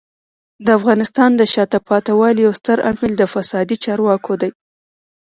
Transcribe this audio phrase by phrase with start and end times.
[0.65, 4.51] د افغانستان د شاته پاتې والي یو ستر عامل د فسادي چارواکو دی.